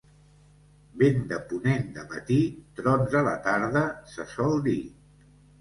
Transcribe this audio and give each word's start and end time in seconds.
Vent 1.01 1.19
de 1.33 1.37
ponent 1.51 1.85
de 1.99 2.07
matí, 2.13 2.39
trons 2.81 3.19
a 3.21 3.23
la 3.31 3.37
tarda, 3.49 3.85
se 4.15 4.29
sol 4.37 4.59
dir. 4.71 4.79